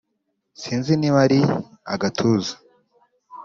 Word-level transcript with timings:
Sinzi 0.61 0.91
niba 0.99 1.17
ari 1.25 1.39
agatuza. 1.93 2.53